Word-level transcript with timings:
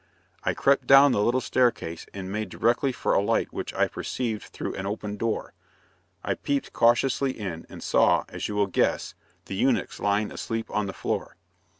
I 0.43 0.55
crept 0.55 0.87
down 0.87 1.11
the 1.11 1.21
little 1.21 1.39
staircase, 1.41 2.07
and 2.11 2.31
made 2.31 2.49
directly 2.49 2.91
for 2.91 3.13
a 3.13 3.21
light 3.21 3.53
which 3.53 3.71
I 3.75 3.87
perceived 3.87 4.45
through 4.45 4.73
an 4.73 4.87
open 4.87 5.15
door 5.15 5.53
I 6.23 6.33
peeped 6.33 6.73
cautiously 6.73 7.37
in, 7.39 7.67
and 7.69 7.83
saw, 7.83 8.25
as 8.27 8.47
you 8.47 8.55
will 8.55 8.65
guess, 8.65 9.13
the 9.45 9.53
eunuchs 9.53 9.99
lying 9.99 10.31
asleep 10.31 10.71
on 10.71 10.87
the 10.87 10.93
floor. 10.93 11.35